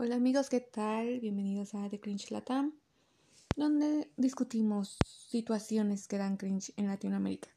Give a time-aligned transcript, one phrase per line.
[0.00, 1.18] Hola amigos, ¿qué tal?
[1.18, 2.72] Bienvenidos a The Cringe Latam,
[3.56, 7.48] donde discutimos situaciones que dan cringe en Latinoamérica.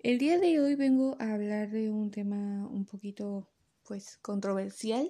[0.00, 3.46] El día de hoy vengo a hablar de un tema un poquito,
[3.84, 5.08] pues, controversial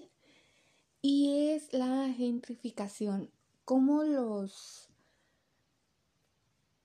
[1.01, 3.31] y es la gentrificación.
[3.65, 4.91] Cómo los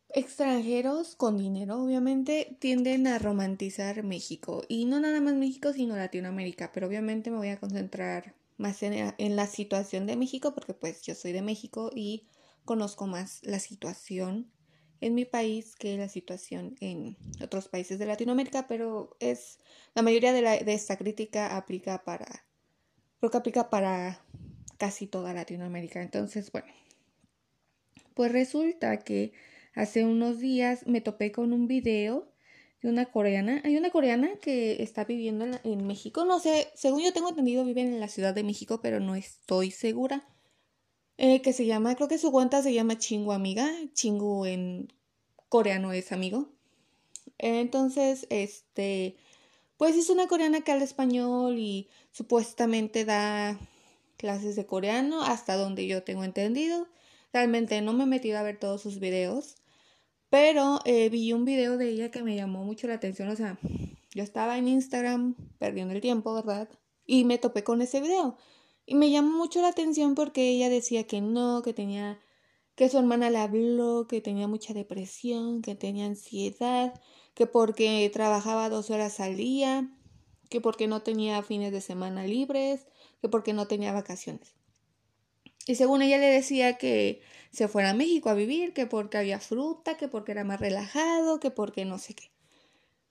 [0.07, 4.63] extranjeros con dinero, obviamente, tienden a romantizar México.
[4.69, 6.71] Y no nada más México, sino Latinoamérica.
[6.71, 11.15] Pero obviamente me voy a concentrar más en, la situación de México, porque pues yo
[11.15, 12.27] soy de México y
[12.65, 14.51] conozco más la situación
[15.01, 19.59] en mi país que la situación en otros países de Latinoamérica, pero es
[19.95, 22.45] la mayoría de, la, de esta crítica aplica para,
[23.19, 24.21] creo que aplica para
[24.77, 26.01] casi toda Latinoamérica.
[26.01, 26.73] Entonces, bueno,
[28.13, 29.31] pues resulta que
[29.73, 32.29] hace unos días me topé con un video
[32.81, 33.61] de una coreana.
[33.63, 36.25] Hay una coreana que está viviendo en, México.
[36.25, 39.71] No sé, según yo tengo entendido, viven en la Ciudad de México, pero no estoy
[39.71, 40.27] segura.
[41.17, 43.69] Eh, que se llama, creo que su cuenta se llama Chingu Amiga.
[43.93, 44.93] Chingu en
[45.49, 46.49] coreano es amigo.
[47.37, 49.17] Entonces, este,
[49.77, 53.59] pues es una coreana que habla español y supuestamente da
[54.17, 56.87] clases de coreano, hasta donde yo tengo entendido.
[57.31, 59.55] Realmente no me he metido a ver todos sus videos.
[60.29, 63.29] Pero eh, vi un video de ella que me llamó mucho la atención.
[63.29, 63.59] O sea,
[64.13, 66.69] yo estaba en Instagram perdiendo el tiempo, ¿verdad?
[67.05, 68.37] Y me topé con ese video.
[68.85, 72.19] Y me llamó mucho la atención porque ella decía que no, que tenía,
[72.75, 76.93] que su hermana le habló, que tenía mucha depresión, que tenía ansiedad,
[77.33, 79.89] que porque trabajaba dos horas al día,
[80.49, 82.87] que porque no tenía fines de semana libres,
[83.21, 84.58] que porque no tenía vacaciones.
[85.65, 87.21] Y según ella le decía que
[87.51, 91.39] se fuera a México a vivir, que porque había fruta, que porque era más relajado,
[91.39, 92.31] que porque no sé qué.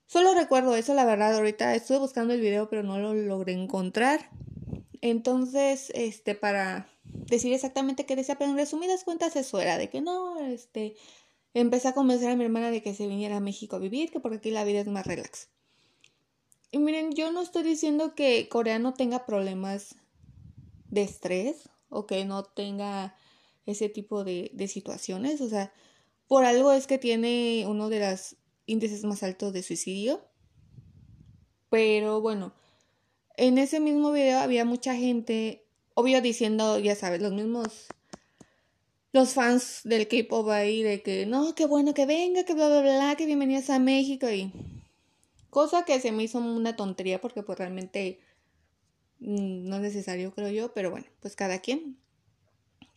[0.07, 4.29] Solo recuerdo eso, la verdad, ahorita estuve buscando el video, pero no lo logré encontrar.
[5.01, 10.01] Entonces, este, para decir exactamente qué decía, pero en resumidas cuentas eso era, de que
[10.01, 10.95] no, este,
[11.53, 14.19] empecé a convencer a mi hermana de que se viniera a México a vivir, que
[14.19, 15.49] porque aquí la vida es más relax.
[16.71, 19.95] Y miren, yo no estoy diciendo que Corea no tenga problemas
[20.89, 23.15] de estrés o que no tenga
[23.65, 25.41] ese tipo de, situaciones.
[25.41, 25.73] O sea,
[26.27, 28.35] por algo es que tiene uno de los
[28.65, 30.21] índices más altos de suicidio.
[31.69, 32.53] Pero bueno,
[33.37, 37.87] en ese mismo video había mucha gente, obvio diciendo, ya sabes, los mismos,
[39.11, 42.81] los fans del K-pop ahí, de que no, qué bueno que venga, que bla, bla,
[42.81, 44.51] bla, que bienvenidas a México y
[45.49, 48.19] cosa que se me hizo una tontería porque pues realmente
[49.19, 51.97] no es necesario, creo yo, pero bueno, pues cada quien.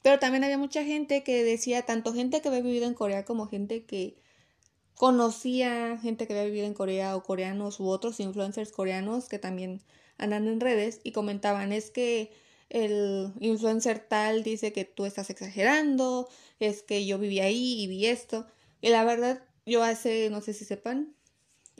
[0.02, 3.46] Pero también había mucha gente que decía, tanto gente que había vivido en Corea como
[3.46, 4.16] gente que
[4.94, 9.82] conocía gente que había vivido en Corea o coreanos u otros influencers coreanos que también
[10.18, 12.32] andan en redes y comentaban es que
[12.68, 16.28] el influencer tal dice que tú estás exagerando,
[16.58, 18.46] es que yo viví ahí y vi esto.
[18.80, 21.14] Y la verdad, yo hace, no sé si sepan,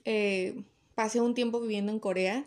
[0.04, 0.64] eh,
[0.94, 2.44] pasé un tiempo viviendo en Corea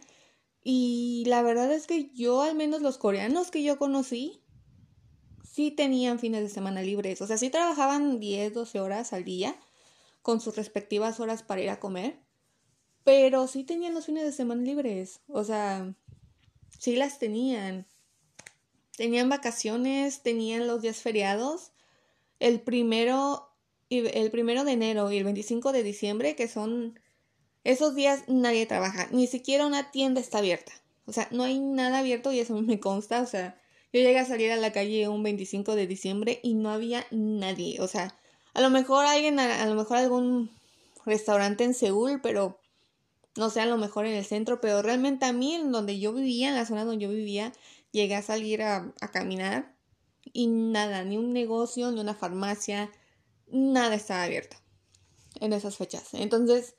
[0.68, 4.42] y la verdad es que yo, al menos los coreanos que yo conocí,
[5.44, 9.56] sí tenían fines de semana libres, o sea, sí trabajaban 10, 12 horas al día
[10.24, 12.18] con sus respectivas horas para ir a comer,
[13.04, 15.94] pero sí tenían los fines de semana libres, o sea,
[16.80, 17.86] sí las tenían.
[18.98, 21.74] Tenían vacaciones, tenían los días feriados.
[22.40, 23.52] El primero,
[23.92, 27.00] el primero de enero y el 25 de diciembre, que son
[27.66, 30.72] esos días nadie trabaja, ni siquiera una tienda está abierta.
[31.08, 33.60] O sea, no hay nada abierto y eso me consta, o sea,
[33.92, 37.82] yo llegué a salir a la calle un 25 de diciembre y no había nadie.
[37.82, 38.16] O sea,
[38.54, 40.52] a lo mejor alguien, a, lo mejor algún
[41.06, 42.60] restaurante en Seúl, pero
[43.36, 46.14] no sé, a lo mejor en el centro, pero realmente a mí, en donde yo
[46.14, 47.52] vivía, en la zona donde yo vivía,
[47.92, 49.76] llegué a salir a, a caminar
[50.34, 52.92] y nada, ni un negocio, ni una farmacia,
[53.48, 54.58] nada estaba abierto
[55.40, 56.14] en esas fechas.
[56.14, 56.76] Entonces,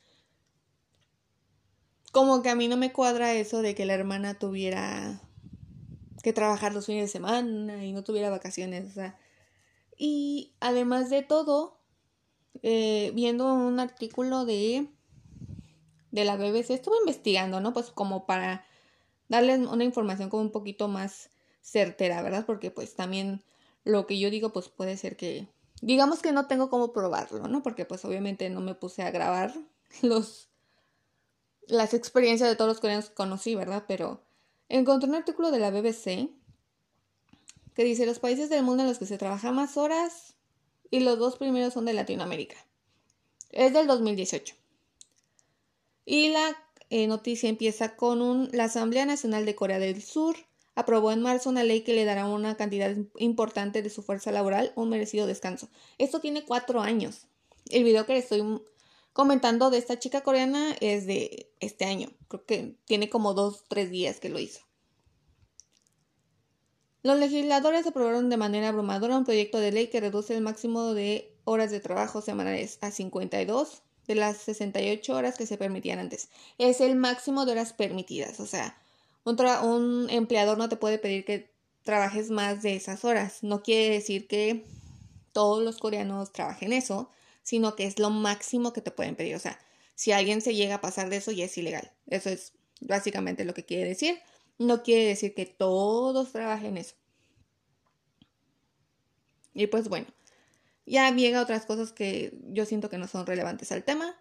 [2.17, 5.21] como que a mí no me cuadra eso de que la hermana tuviera
[6.23, 8.89] que trabajar los fines de semana y no tuviera vacaciones.
[8.89, 9.19] O sea.
[9.99, 11.79] Y además de todo,
[12.63, 14.89] eh, viendo un artículo de,
[16.11, 17.75] de la BBC, estuve investigando, ¿no?
[17.75, 18.65] Pues como para
[19.29, 21.29] darles una información como un poquito más
[21.61, 22.47] certera, ¿verdad?
[22.47, 23.43] Porque pues también
[23.85, 25.51] lo que yo digo pues puede ser que,
[25.83, 27.63] digamos que no tengo cómo probarlo, ¿no?
[27.63, 29.53] Porque pues obviamente no me puse a grabar
[30.01, 30.49] los,
[31.67, 33.85] las experiencias de todos los coreanos que conocí, ¿verdad?
[33.87, 34.27] Pero
[34.69, 36.31] Encontré un artículo de la BBC
[37.75, 40.35] que dice los países del mundo en los que se trabaja más horas
[40.91, 42.57] y los dos primeros son de Latinoamérica.
[43.51, 44.55] Es del 2018.
[46.05, 46.57] Y la
[46.91, 50.37] eh, noticia empieza con un, la Asamblea Nacional de Corea del Sur
[50.75, 54.73] aprobó en marzo una ley que le dará una cantidad importante de su fuerza laboral
[54.75, 55.69] un merecido descanso.
[55.99, 57.27] Esto tiene cuatro años.
[57.71, 58.43] El video que le estoy
[59.17, 62.11] comentando de esta chica coreana es de este año.
[62.29, 64.61] Creo que tiene como dos, tres días que lo hizo.
[67.03, 71.35] Los legisladores aprobaron de manera abrumadora un proyecto de ley que reduce el máximo de
[71.45, 76.29] horas de trabajo semanales a 52 de las 68 horas que se permitían antes.
[76.59, 78.39] Es el máximo de horas permitidas.
[78.39, 78.77] O sea,
[79.25, 81.55] un, un empleador no te puede pedir que
[81.85, 83.43] trabajes más de esas horas.
[83.43, 84.67] No quiere decir que
[85.33, 87.09] todos los coreanos trabajen eso,
[87.47, 89.37] sino que es lo máximo que te pueden pedir.
[89.37, 89.57] O sea,
[89.95, 91.93] si alguien se llega a pasar de eso, ya es ilegal.
[92.09, 94.19] Eso es básicamente lo que quiere decir.
[94.59, 96.97] No quiere decir que todos trabajen eso.
[99.55, 100.09] Y pues bueno,
[100.87, 104.21] ya llega otras cosas que yo siento que no son relevantes al tema.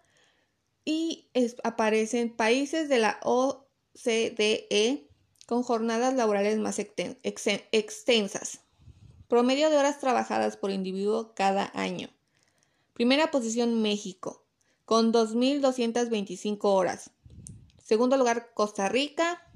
[0.84, 1.26] Y
[1.64, 5.08] aparecen países de la OCDE
[5.46, 8.60] con jornadas laborales más extensas.
[9.26, 12.08] Promedio de horas trabajadas por individuo cada año.
[12.96, 14.42] Primera posición México,
[14.86, 17.10] con 2.225 horas.
[17.84, 19.46] Segundo lugar Costa Rica,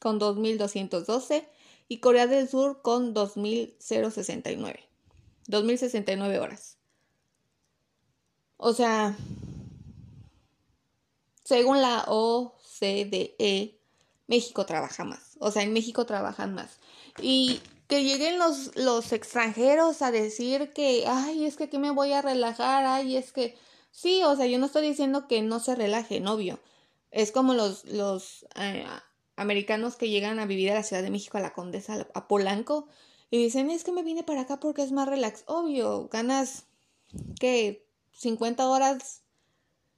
[0.00, 1.46] con 2.212.
[1.88, 4.78] Y Corea del Sur con 2.069.
[5.46, 6.78] 2.069 horas.
[8.56, 9.14] O sea,
[11.44, 13.78] según la OCDE,
[14.26, 15.36] México trabaja más.
[15.38, 16.78] O sea, en México trabajan más.
[17.20, 17.60] Y
[17.90, 22.22] que lleguen los, los extranjeros a decir que, ay, es que aquí me voy a
[22.22, 23.58] relajar, ay, es que,
[23.90, 26.60] sí, o sea, yo no estoy diciendo que no se relaje, novio.
[27.10, 28.86] Es como los, los eh,
[29.34, 32.86] americanos que llegan a vivir a la Ciudad de México, a la Condesa, a Polanco,
[33.28, 35.42] y dicen, es que me vine para acá porque es más relax.
[35.46, 36.66] Obvio, ganas,
[37.40, 37.88] ¿qué?
[38.12, 39.22] 50 horas,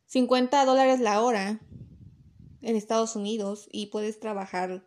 [0.06, 1.60] 50 dólares la hora
[2.62, 4.82] en Estados Unidos y puedes trabajar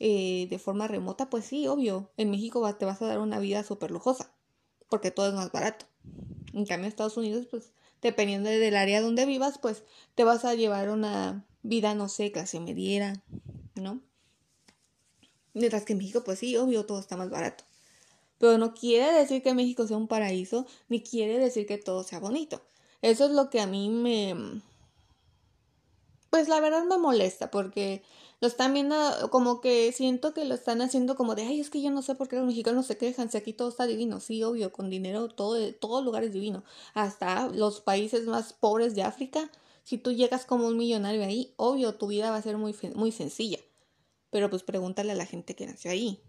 [0.00, 3.62] eh, de forma remota, pues sí, obvio, en México te vas a dar una vida
[3.62, 4.32] súper lujosa,
[4.88, 5.86] porque todo es más barato.
[6.52, 9.82] En cambio, en Estados Unidos, pues dependiendo del área donde vivas, pues
[10.14, 13.22] te vas a llevar una vida, no sé, clase mediera,
[13.74, 14.00] ¿no?
[15.54, 17.64] Mientras que en México, pues sí, obvio, todo está más barato.
[18.38, 22.18] Pero no quiere decir que México sea un paraíso, ni quiere decir que todo sea
[22.18, 22.62] bonito.
[23.00, 24.60] Eso es lo que a mí me...
[26.30, 28.02] Pues la verdad me molesta, porque
[28.44, 28.94] lo están viendo
[29.30, 32.14] como que siento que lo están haciendo como de, ay, es que yo no sé
[32.14, 35.28] por qué los mexicanos se quejan, si aquí todo está divino, sí, obvio, con dinero
[35.28, 36.62] todo, lugar es divino,
[36.92, 39.50] hasta los países más pobres de África,
[39.82, 43.12] si tú llegas como un millonario ahí, obvio, tu vida va a ser muy, muy
[43.12, 43.60] sencilla,
[44.28, 46.20] pero pues pregúntale a la gente que nació ahí,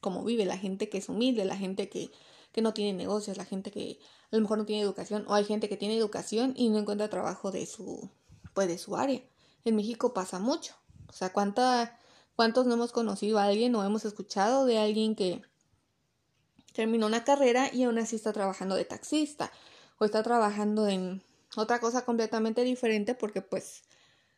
[0.00, 2.10] cómo vive, la gente que es humilde, la gente que,
[2.52, 3.98] que no tiene negocios, la gente que
[4.32, 7.10] a lo mejor no tiene educación, o hay gente que tiene educación y no encuentra
[7.10, 8.08] trabajo de su,
[8.54, 9.20] pues de su área.
[9.64, 10.74] En México pasa mucho.
[11.08, 11.98] O sea, ¿cuánta,
[12.36, 15.42] ¿cuántos no hemos conocido a alguien o hemos escuchado de alguien que
[16.72, 19.52] terminó una carrera y aún así está trabajando de taxista
[19.98, 21.22] o está trabajando en
[21.56, 23.82] otra cosa completamente diferente porque pues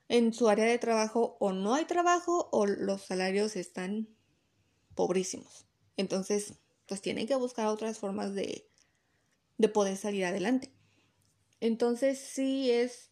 [0.08, 4.08] en su área de trabajo o no hay trabajo o los salarios están
[4.94, 5.66] pobrísimos.
[5.96, 6.54] Entonces,
[6.86, 8.68] pues tienen que buscar otras formas de,
[9.58, 10.70] de poder salir adelante.
[11.60, 13.10] Entonces, sí es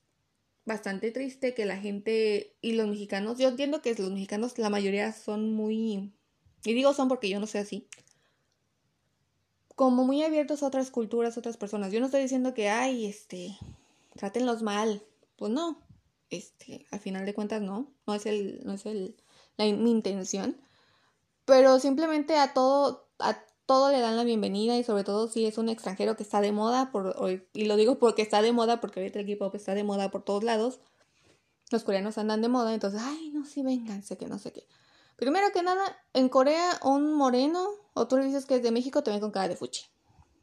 [0.64, 5.12] bastante triste que la gente y los mexicanos, yo entiendo que los mexicanos la mayoría
[5.12, 6.12] son muy,
[6.64, 7.88] y digo son porque yo no soy así,
[9.74, 11.92] como muy abiertos a otras culturas, otras personas.
[11.92, 13.58] Yo no estoy diciendo que, ay, este,
[14.16, 15.02] trátenlos mal.
[15.36, 15.80] Pues no,
[16.30, 19.16] este, al final de cuentas no, no es el, no es el,
[19.56, 20.56] la, mi intención.
[21.44, 25.58] Pero simplemente a todo, a todo le dan la bienvenida y sobre todo si es
[25.58, 27.16] un extranjero que está de moda, por,
[27.52, 30.22] y lo digo porque está de moda, porque ahorita el K-pop está de moda por
[30.22, 30.80] todos lados,
[31.70, 34.66] los coreanos andan de moda, entonces, ay, no, sí, vénganse, que no sé qué.
[35.16, 39.02] Primero que nada, en Corea un moreno, o tú le dices que es de México,
[39.02, 39.86] te ven con cara de fuchi.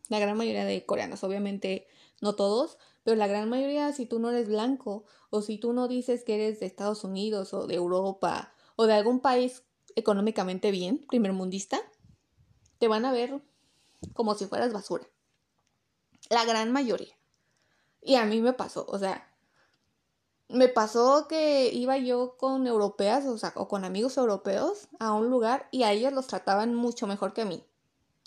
[0.09, 1.87] La gran mayoría de coreanos, obviamente
[2.21, 5.87] no todos, pero la gran mayoría, si tú no eres blanco, o si tú no
[5.87, 9.63] dices que eres de Estados Unidos, o de Europa, o de algún país
[9.95, 11.79] económicamente bien, primer mundista,
[12.81, 13.39] te van a ver
[14.13, 15.07] como si fueras basura.
[16.29, 17.15] La gran mayoría.
[18.01, 19.31] Y a mí me pasó, o sea,
[20.49, 25.29] me pasó que iba yo con europeas, o sea, o con amigos europeos a un
[25.29, 27.63] lugar y a ellos los trataban mucho mejor que a mí.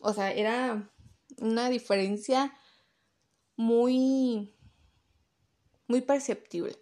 [0.00, 0.88] O sea, era
[1.38, 2.56] una diferencia
[3.56, 4.54] muy,
[5.88, 6.78] muy perceptible.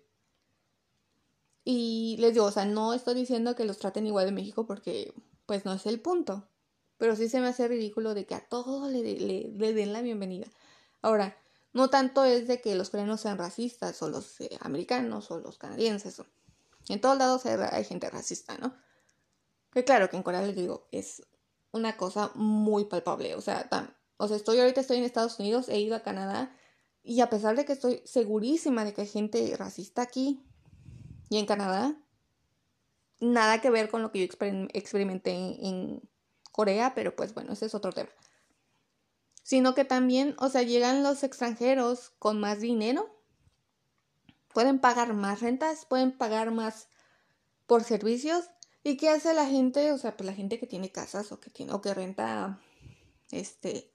[1.64, 5.14] Y les digo, o sea, no estoy diciendo que los traten igual de México porque
[5.46, 6.51] pues no es el punto.
[7.02, 9.02] Pero sí se me hace ridículo de que a todos le,
[9.74, 10.46] den la bienvenida.
[11.00, 11.36] Ahora,
[11.72, 15.58] no tanto es de que los coreanos sean racistas o los eh, americanos o los
[15.58, 16.22] canadienses.
[16.88, 18.76] en todos lados hay, gente racista, ¿no?
[19.72, 21.26] Que claro que en Corea les digo, es
[21.72, 23.34] una cosa muy palpable.
[23.34, 23.68] O sea,
[24.16, 26.56] o sea, estoy ahorita estoy en Estados Unidos, he ido a Canadá
[27.02, 30.46] y a pesar de que estoy segurísima de que hay gente racista aquí
[31.30, 31.96] y en Canadá,
[33.18, 34.24] nada que ver con lo que yo
[34.72, 35.32] experimenté
[35.66, 36.11] en
[36.52, 38.10] Corea, pero pues bueno, ese es otro tema.
[39.42, 43.18] Sino que también, o sea, llegan los extranjeros con más dinero,
[44.52, 46.88] pueden pagar más rentas, pueden pagar más
[47.66, 48.44] por servicios.
[48.84, 49.92] ¿Y qué hace la gente?
[49.92, 52.60] O sea, pues la gente que tiene casas o que tiene o que renta
[53.30, 53.92] este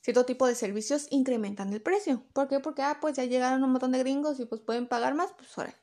[0.00, 2.24] cierto tipo de servicios incrementan el precio.
[2.32, 2.60] ¿Por qué?
[2.60, 5.56] Porque ah, pues ya llegaron un montón de gringos y pues pueden pagar más, pues
[5.56, 5.74] ahora.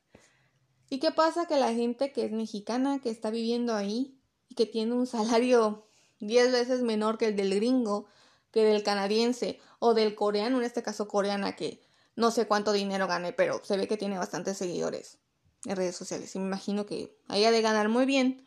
[0.89, 1.45] ¿Y qué pasa?
[1.45, 5.86] Que la gente que es mexicana, que está viviendo ahí y que tiene un salario
[6.19, 8.07] 10 veces menor que el del gringo,
[8.51, 11.81] que del canadiense o del coreano, en este caso coreana, que
[12.15, 15.19] no sé cuánto dinero gane, pero se ve que tiene bastantes seguidores
[15.65, 16.35] en redes sociales.
[16.35, 18.43] Y me imagino que haya de ganar muy bien.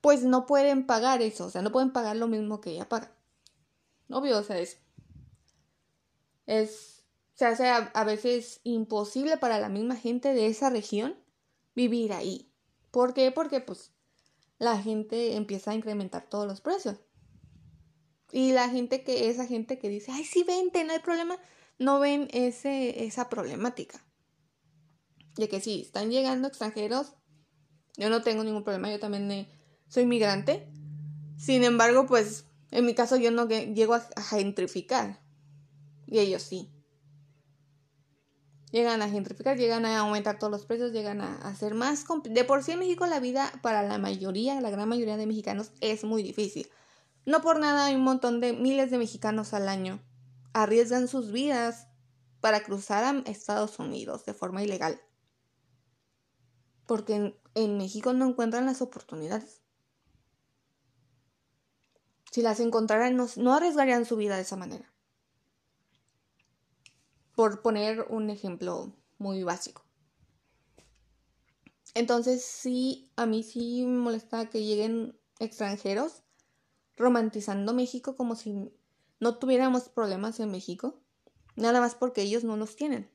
[0.00, 3.16] Pues no pueden pagar eso, o sea, no pueden pagar lo mismo que ella paga.
[4.10, 4.78] Obvio, o sea, es.
[6.46, 7.04] Es.
[7.34, 11.18] Se hace a veces imposible para la misma gente de esa región
[11.74, 12.50] vivir ahí.
[12.90, 13.30] ¿Por qué?
[13.30, 13.92] Porque pues
[14.58, 16.98] la gente empieza a incrementar todos los precios.
[18.32, 21.38] Y la gente que, esa gente que dice, ay, sí, vente, no hay problema,
[21.78, 24.04] no ven ese, esa problemática.
[25.36, 27.14] De que sí, están llegando extranjeros,
[27.96, 29.48] yo no tengo ningún problema, yo también
[29.88, 30.68] soy migrante.
[31.38, 35.20] Sin embargo, pues en mi caso yo no llego a gentrificar.
[36.06, 36.75] Y ellos sí
[38.72, 42.04] llegan a gentrificar, llegan a aumentar todos los precios, llegan a hacer más...
[42.24, 45.70] De por sí en México la vida para la mayoría, la gran mayoría de mexicanos
[45.80, 46.68] es muy difícil.
[47.24, 50.00] No por nada hay un montón de miles de mexicanos al año
[50.52, 51.86] arriesgan sus vidas
[52.40, 55.00] para cruzar a Estados Unidos de forma ilegal.
[56.86, 59.60] Porque en, México no encuentran las oportunidades.
[62.30, 64.95] Si las encontraran, no arriesgarían su vida de esa manera
[67.36, 69.84] por poner un ejemplo muy básico.
[71.94, 76.22] Entonces sí, a mí sí me molesta que lleguen extranjeros
[76.96, 78.72] romantizando México como si
[79.20, 80.98] no tuviéramos problemas en México,
[81.56, 83.10] nada más porque ellos no los tienen.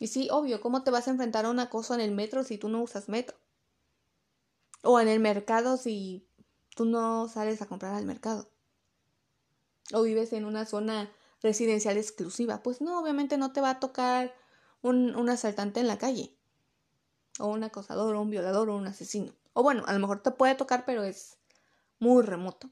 [0.00, 2.58] Y sí, obvio, ¿cómo te vas a enfrentar a una cosa en el metro si
[2.58, 3.36] tú no usas metro?
[4.82, 6.28] O en el mercado si
[6.74, 8.50] tú no sales a comprar al mercado.
[9.92, 11.12] O vives en una zona
[11.44, 12.62] residencial exclusiva.
[12.62, 14.34] Pues no, obviamente no te va a tocar
[14.80, 16.34] un, asaltante en la calle.
[17.38, 19.32] O un acosador, o un violador, o un asesino.
[19.52, 21.36] O bueno, a lo mejor te puede tocar, pero es
[21.98, 22.70] muy remoto.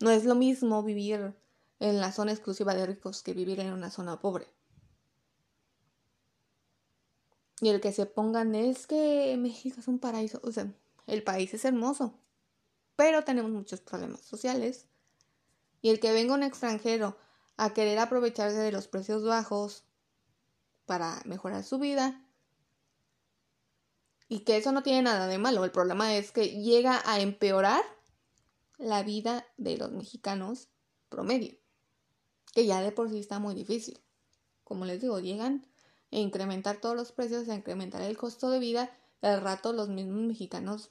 [0.00, 1.34] No es lo mismo vivir
[1.80, 4.46] en la zona exclusiva de ricos que vivir en una zona pobre.
[7.60, 10.40] Y el que se pongan es que México es un paraíso.
[10.44, 10.72] O sea,
[11.08, 12.14] el país es hermoso.
[12.94, 14.86] Pero tenemos muchos problemas sociales,
[15.82, 17.16] y el que venga un extranjero
[17.56, 19.84] a querer aprovecharse de los precios bajos
[20.86, 22.24] para mejorar su vida,
[24.28, 27.82] y que eso no tiene nada de malo, el problema es que llega a empeorar
[28.76, 30.68] la vida de los mexicanos
[31.08, 31.58] promedio,
[32.52, 34.00] que ya de por sí está muy difícil.
[34.64, 35.66] Como les digo, llegan
[36.12, 38.90] a incrementar todos los precios, a incrementar el costo de vida,
[39.22, 40.90] y al rato los mismos mexicanos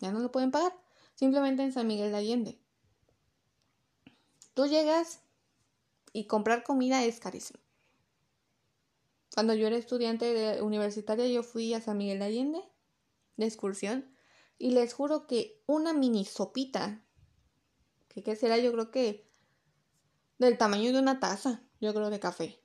[0.00, 0.72] ya no lo pueden pagar.
[1.14, 2.60] Simplemente en San Miguel de Allende.
[4.56, 5.20] Tú llegas
[6.14, 7.60] y comprar comida es carísimo.
[9.34, 12.62] Cuando yo era estudiante universitaria, yo fui a San Miguel de Allende
[13.36, 14.16] de excursión
[14.56, 17.04] y les juro que una mini sopita,
[18.08, 19.28] que qué será, yo creo que
[20.38, 22.58] del tamaño de una taza, yo creo de café.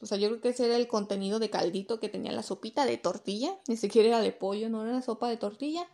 [0.00, 2.86] O sea, yo creo que ese era el contenido de caldito que tenía la sopita
[2.86, 5.88] de tortilla, ni siquiera era de pollo, no era la sopa de tortilla.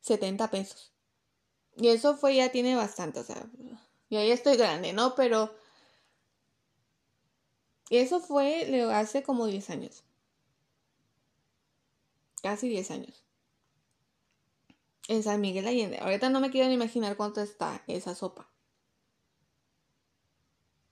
[0.00, 0.94] 70 pesos.
[1.76, 3.46] Y eso fue ya tiene bastante, o sea,
[4.08, 5.14] y ahí estoy grande, ¿no?
[5.14, 5.54] Pero
[7.90, 10.04] eso fue hace como 10 años.
[12.42, 13.24] Casi 10 años.
[15.08, 15.98] En San Miguel Allende.
[15.98, 18.48] Ahorita no me quiero ni imaginar cuánto está esa sopa.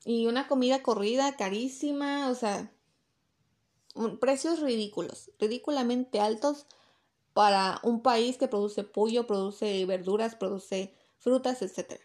[0.04, 2.71] Y una comida corrida, carísima, o sea,
[4.21, 6.66] precios ridículos, ridículamente altos
[7.33, 12.00] para un país que produce pollo, produce verduras, produce frutas, etc.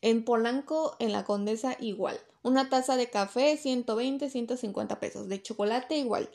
[0.00, 2.20] En Polanco, en la Condesa, igual.
[2.42, 5.28] Una taza de café, 120, 150 pesos.
[5.28, 6.30] De chocolate, igual.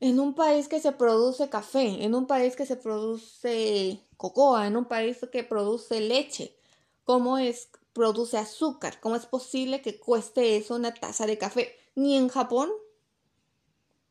[0.00, 4.76] En un país que se produce café, en un país que se produce cocoa, en
[4.76, 6.56] un país que produce leche,
[7.04, 7.70] ¿cómo es?
[7.92, 9.00] Produce azúcar.
[9.00, 11.76] ¿Cómo es posible que cueste eso una taza de café?
[11.94, 12.70] Ni en Japón,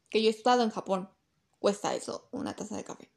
[0.10, 1.10] que yo he estado en Japón.
[1.60, 3.12] cuesta eso, una taza de café.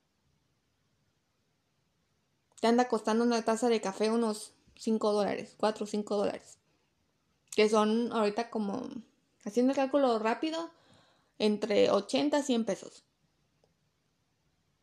[2.61, 6.59] Te anda costando una taza de café unos 5 dólares, 4 o 5 dólares.
[7.54, 8.88] Que son ahorita como,
[9.45, 10.71] haciendo el cálculo rápido,
[11.38, 13.04] entre 80 a 100 pesos.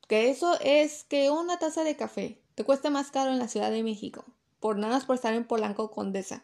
[0.08, 3.72] Que eso es que una taza de café te cuesta más caro en la Ciudad
[3.72, 4.26] de México,
[4.60, 6.44] por nada más por estar en Polanco Condesa.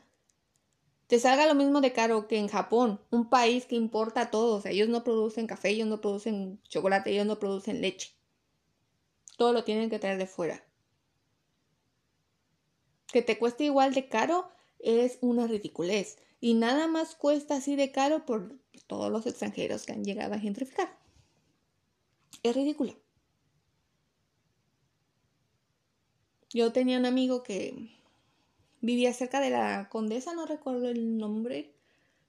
[1.07, 4.57] Te salga lo mismo de caro que en Japón, un país que importa todo.
[4.57, 8.11] O sea, ellos no producen café, ellos no producen chocolate, ellos no producen leche.
[9.37, 10.66] Todo lo tienen que traer de fuera.
[13.07, 14.49] Que te cueste igual de caro
[14.79, 16.17] es una ridiculez.
[16.39, 20.39] Y nada más cuesta así de caro por todos los extranjeros que han llegado a
[20.39, 20.95] gentrificar.
[22.43, 22.95] Es ridículo.
[26.51, 27.89] Yo tenía un amigo que
[28.81, 31.73] vivía cerca de la Condesa, no recuerdo el nombre.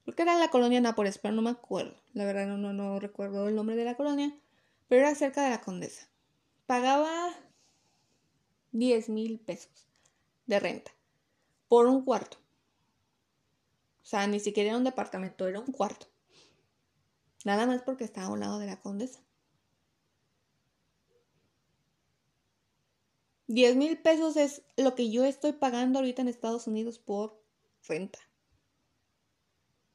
[0.04, 1.94] Creo que era la colonia Nápoles, pero no me acuerdo.
[2.14, 4.34] La verdad no, no, no recuerdo el nombre de la colonia,
[4.88, 6.08] pero era cerca de la Condesa.
[6.66, 7.34] Pagaba
[8.72, 9.87] 10 mil pesos
[10.48, 10.90] de renta
[11.68, 12.38] por un cuarto.
[14.02, 16.06] O sea, ni siquiera era un departamento, era un cuarto.
[17.44, 19.20] Nada más porque estaba a un lado de la condesa.
[23.46, 27.40] 10 mil pesos es lo que yo estoy pagando ahorita en Estados Unidos por
[27.86, 28.18] renta.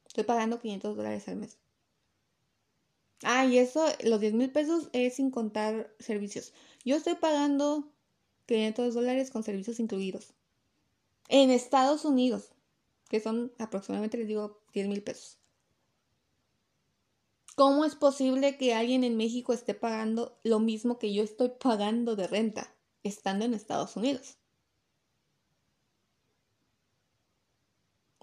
[0.06, 1.58] Estoy pagando 500 dólares al mes.
[3.22, 6.52] Ah, y eso, los 10 mil pesos es sin contar servicios.
[6.84, 7.92] Yo estoy pagando
[8.46, 10.34] 500 dólares con servicios incluidos.
[11.28, 12.52] En Estados Unidos,
[13.08, 15.38] que son aproximadamente, les digo, 10 mil pesos.
[17.56, 22.16] ¿Cómo es posible que alguien en México esté pagando lo mismo que yo estoy pagando
[22.16, 24.38] de renta, estando en Estados Unidos?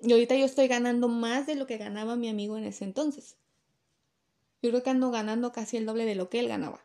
[0.02, 3.38] Y ahorita yo estoy ganando más de lo que ganaba mi amigo en ese entonces.
[4.62, 6.82] Yo creo que ando ganando casi el doble de lo que él ganaba.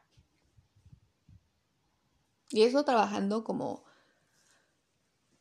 [2.50, 3.85] Y eso trabajando como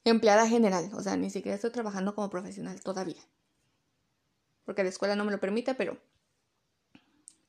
[0.06, 3.22] empleada general, o sea, ni siquiera estoy trabajando como profesional todavía.
[4.64, 5.98] Porque la escuela no me lo permite, pero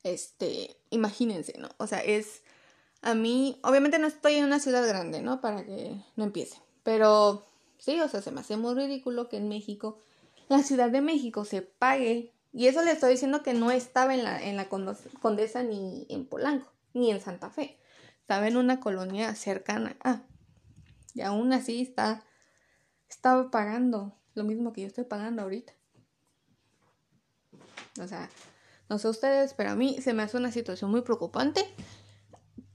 [0.03, 1.69] este, imagínense, ¿no?
[1.77, 2.41] O sea, es
[3.01, 5.39] a mí, obviamente no estoy en una ciudad grande, ¿no?
[5.39, 7.45] Para que no empiece, pero
[7.77, 9.99] sí, o sea, se me hace muy ridículo que en México,
[10.49, 14.23] la Ciudad de México se pague, y eso le estoy diciendo que no estaba en
[14.23, 17.77] la, en la Condesa ni en Polanco, ni en Santa Fe,
[18.21, 20.23] estaba en una colonia cercana Ah,
[21.13, 22.23] y aún así está
[23.09, 25.73] estaba pagando lo mismo que yo estoy pagando ahorita.
[27.99, 28.29] O sea,
[28.89, 31.65] no sé ustedes, pero a mí se me hace una situación muy preocupante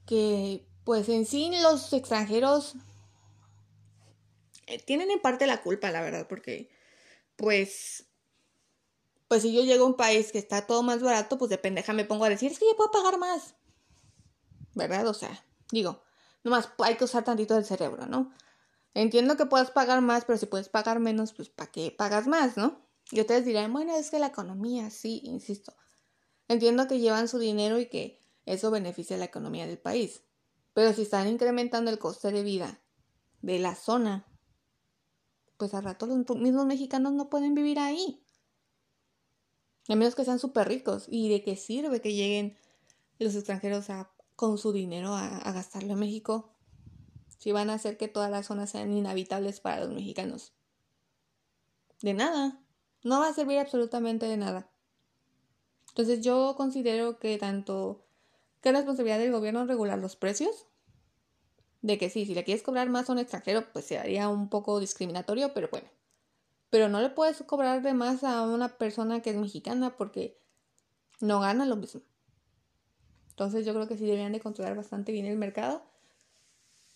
[0.05, 2.75] que pues en sí los extranjeros
[4.67, 6.69] eh, tienen en parte la culpa, la verdad, porque
[7.35, 8.05] pues
[9.27, 11.91] pues si yo llego a un país que está todo más barato, pues de pendeja
[11.93, 13.55] me pongo a decir, es que yo puedo pagar más.
[14.75, 15.07] ¿Verdad?
[15.07, 16.03] O sea, digo,
[16.43, 18.31] nomás hay que usar tantito del cerebro, ¿no?
[18.93, 22.57] Entiendo que puedas pagar más, pero si puedes pagar menos, pues ¿para qué pagas más,
[22.57, 22.81] no?
[23.11, 25.75] Y ustedes dirán, bueno, es que la economía, sí, insisto.
[26.47, 30.21] Entiendo que llevan su dinero y que eso beneficia a la economía del país.
[30.73, 32.81] Pero si están incrementando el coste de vida
[33.41, 34.27] de la zona,
[35.57, 38.23] pues a rato los mismos mexicanos no pueden vivir ahí.
[39.87, 41.05] A menos que sean súper ricos.
[41.09, 42.57] ¿Y de qué sirve que lleguen
[43.19, 46.53] los extranjeros a, con su dinero a, a gastarlo en México
[47.43, 50.53] si van a hacer que todas las zonas sean inhabitables para los mexicanos.
[52.01, 52.61] De nada.
[53.03, 54.71] No va a servir absolutamente de nada.
[55.89, 58.05] Entonces yo considero que tanto
[58.61, 60.67] que es responsabilidad del gobierno regular los precios,
[61.81, 64.47] de que sí, si le quieres cobrar más a un extranjero, pues se haría un
[64.47, 65.89] poco discriminatorio, pero bueno.
[66.69, 70.39] Pero no le puedes cobrar de más a una persona que es mexicana porque
[71.19, 71.99] no gana lo mismo.
[73.31, 75.83] Entonces yo creo que sí deberían de controlar bastante bien el mercado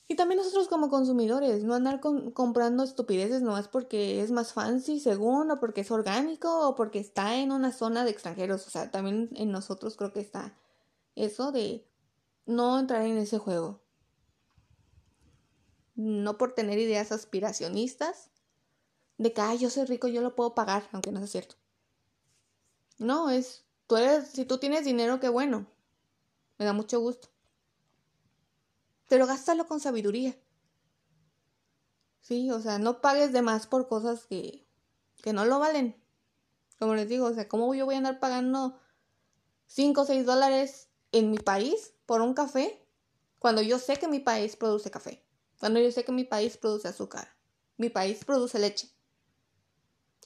[0.10, 5.52] y también nosotros como consumidores, no andar comprando estupideces nomás porque es más fancy, según,
[5.52, 8.66] o porque es orgánico, o porque está en una zona de extranjeros.
[8.68, 10.58] O sea, también en nosotros creo que está
[11.16, 11.86] eso de
[12.46, 13.82] no entrar en ese juego.
[15.96, 18.30] No por tener ideas aspiracionistas
[19.18, 21.56] de que, ay, yo soy rico, yo lo puedo pagar, aunque no sea cierto.
[22.98, 25.68] No, es, tú eres, si tú tienes dinero, qué bueno.
[26.60, 27.28] Me da mucho gusto
[29.08, 30.38] pero gástalo con sabiduría.
[32.20, 34.68] Sí, o sea, no pagues de más por cosas que,
[35.24, 35.96] que no lo valen.
[36.78, 38.80] Como les digo, o sea, ¿cómo yo voy a andar pagando
[39.68, 42.86] 5 o 6 dólares en mi país por un café
[43.40, 45.24] cuando yo sé que mi país produce café?
[45.60, 47.36] Cuando yo sé que mi país produce azúcar.
[47.78, 48.90] Mi país produce leche.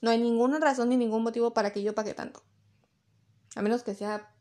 [0.01, 2.41] No hay ninguna razón ni ningún motivo para que yo pague tanto.
[3.55, 4.35] A menos que sea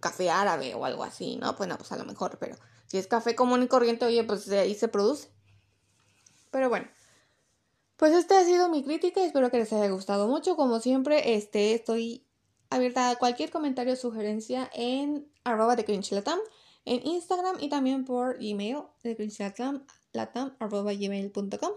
[0.00, 1.56] café árabe o algo así, ¿no?
[1.56, 4.46] Pues no, pues a lo mejor, pero si es café común y corriente, oye, pues
[4.46, 5.28] de ahí se produce.
[6.50, 6.86] Pero bueno,
[7.96, 10.56] pues esta ha sido mi crítica, espero que les haya gustado mucho.
[10.56, 12.26] Como siempre, este, estoy
[12.68, 16.38] abierta a cualquier comentario o sugerencia en arroba de cringe.latam,
[16.84, 21.72] en Instagram y también por email de cringe.latam, arroba gmail.com.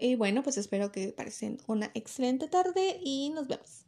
[0.00, 3.81] Y bueno, pues espero que pasen una excelente tarde y nos vemos.